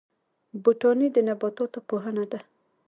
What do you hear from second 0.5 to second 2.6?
بوټاني د نباتاتو پوهنه ده